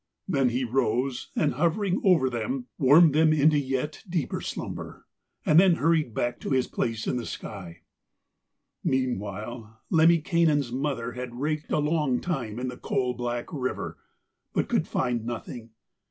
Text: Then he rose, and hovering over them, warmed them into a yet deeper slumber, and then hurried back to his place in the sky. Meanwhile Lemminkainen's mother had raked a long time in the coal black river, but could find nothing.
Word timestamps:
Then 0.27 0.49
he 0.49 0.63
rose, 0.63 1.29
and 1.35 1.53
hovering 1.53 2.01
over 2.03 2.27
them, 2.27 2.65
warmed 2.79 3.13
them 3.13 3.31
into 3.31 3.55
a 3.57 3.59
yet 3.59 4.03
deeper 4.09 4.41
slumber, 4.41 5.05
and 5.45 5.59
then 5.59 5.75
hurried 5.75 6.15
back 6.15 6.39
to 6.39 6.49
his 6.49 6.65
place 6.65 7.05
in 7.05 7.17
the 7.17 7.25
sky. 7.27 7.81
Meanwhile 8.83 9.79
Lemminkainen's 9.91 10.71
mother 10.71 11.11
had 11.11 11.35
raked 11.35 11.71
a 11.71 11.77
long 11.77 12.19
time 12.19 12.57
in 12.57 12.67
the 12.67 12.77
coal 12.77 13.13
black 13.13 13.53
river, 13.53 13.99
but 14.53 14.67
could 14.69 14.87
find 14.87 15.23
nothing. 15.23 15.69